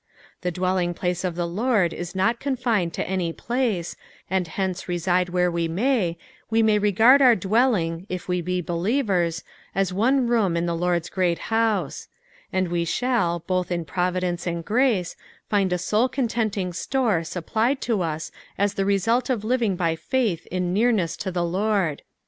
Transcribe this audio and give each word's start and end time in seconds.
The 0.41 0.49
dwelling 0.49 0.95
place 0.95 1.23
of 1.23 1.35
the 1.35 1.45
Lord 1.45 1.93
is 1.93 2.15
not 2.15 2.39
confined 2.39 2.91
to 2.95 3.07
any 3.07 3.31
place, 3.31 3.95
and 4.31 4.47
hence 4.47 4.87
reside 4.89 5.29
where 5.29 5.51
we 5.51 5.67
may, 5.67 6.17
we 6.49 6.63
may 6.63 6.79
regard 6.79 7.21
our 7.21 7.35
dwelling, 7.35 8.07
if 8.09 8.27
we 8.27 8.41
be 8.41 8.61
believers, 8.61 9.43
as 9.75 9.93
one 9.93 10.25
room 10.27 10.57
in 10.57 10.65
the 10.65 10.75
Lord's 10.75 11.07
great 11.07 11.37
house; 11.53 12.07
and 12.51 12.69
we 12.69 12.83
shall, 12.83 13.43
both 13.45 13.71
in 13.71 13.85
providence 13.85 14.47
aod 14.47 14.65
grace, 14.65 15.15
find 15.47 15.71
a 15.71 15.77
soul 15.77 16.09
contenting 16.09 16.73
store 16.73 17.23
supplied 17.23 17.79
to 17.81 18.01
us 18.01 18.31
as 18.57 18.73
the 18.73 18.85
result 18.85 19.29
of 19.29 19.43
living 19.43 19.75
by 19.75 19.95
faith 19.95 20.47
in 20.47 20.73
nearness 20.73 21.15
to 21.17 21.29
the 21.29 21.45
Lord. 21.45 22.01